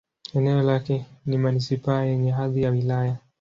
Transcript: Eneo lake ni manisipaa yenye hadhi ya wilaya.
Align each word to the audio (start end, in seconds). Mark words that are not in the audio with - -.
Eneo 0.35 0.61
lake 0.61 1.05
ni 1.25 1.37
manisipaa 1.37 2.01
yenye 2.01 2.31
hadhi 2.31 2.63
ya 2.63 2.69
wilaya. 2.71 3.17